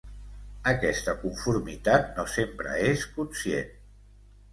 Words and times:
Aquesta 0.69 1.13
conformitat 1.19 2.09
no 2.15 2.25
sempre 2.37 2.73
és 2.87 3.05
conscient. 3.19 3.69